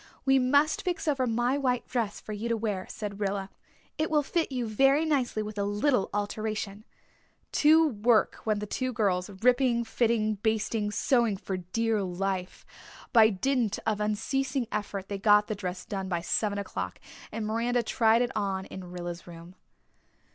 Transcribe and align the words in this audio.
"We 0.25 0.39
must 0.39 0.81
fix 0.81 1.07
over 1.07 1.27
my 1.27 1.59
white 1.59 1.87
dress 1.87 2.19
for 2.19 2.33
you 2.33 2.49
to 2.49 2.57
wear," 2.57 2.87
said 2.89 3.19
Rilla. 3.19 3.51
"It 3.99 4.09
will 4.09 4.23
fit 4.23 4.51
you 4.51 4.65
very 4.67 5.05
nicely 5.05 5.43
with 5.43 5.59
a 5.59 5.63
little 5.63 6.09
alteration." 6.11 6.85
To 7.51 7.87
work 7.87 8.39
went 8.43 8.61
the 8.61 8.65
two 8.65 8.93
girls, 8.93 9.29
ripping, 9.29 9.83
fitting, 9.83 10.39
basting, 10.41 10.89
sewing 10.89 11.37
for 11.37 11.57
dear 11.57 12.01
life. 12.01 12.65
By 13.13 13.29
dint 13.29 13.77
of 13.85 14.01
unceasing 14.01 14.65
effort 14.71 15.07
they 15.07 15.19
got 15.19 15.45
the 15.45 15.53
dress 15.53 15.85
done 15.85 16.09
by 16.09 16.21
seven 16.21 16.57
o'clock 16.57 16.99
and 17.31 17.45
Miranda 17.45 17.83
tried 17.83 18.23
it 18.23 18.31
on 18.35 18.65
in 18.65 18.89
Rilla's 18.91 19.27
room. 19.27 19.53